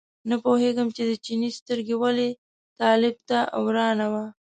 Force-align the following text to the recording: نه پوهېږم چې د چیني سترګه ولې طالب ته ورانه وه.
نه 0.29 0.35
پوهېږم 0.43 0.87
چې 0.95 1.03
د 1.09 1.11
چیني 1.25 1.49
سترګه 1.59 1.95
ولې 2.03 2.29
طالب 2.81 3.15
ته 3.29 3.37
ورانه 3.65 4.05
وه. 4.13 4.25